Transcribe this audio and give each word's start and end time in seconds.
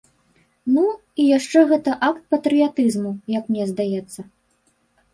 Ну, 0.77 0.85
і 1.25 1.25
яшчэ 1.37 1.59
гэта 1.73 1.95
акт 2.09 2.23
патрыятызму, 2.33 3.15
як 3.39 3.43
мне 3.55 3.71
здаецца. 3.77 4.21